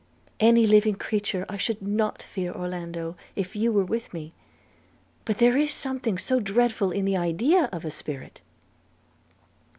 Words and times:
'Any 0.39 0.65
living 0.65 0.95
creature 0.95 1.45
I 1.47 1.57
should 1.57 1.79
not 1.79 2.23
fear, 2.23 2.51
Orlando, 2.51 3.15
if 3.35 3.55
you 3.55 3.71
were 3.71 3.85
with 3.85 4.15
me; 4.15 4.33
but 5.25 5.37
there 5.37 5.55
is 5.57 5.71
something 5.71 6.17
so 6.17 6.39
dreadful 6.39 6.89
in 6.89 7.05
the 7.05 7.17
idea 7.17 7.69
of 7.71 7.85
a 7.85 7.91
spirit!' 7.91 8.41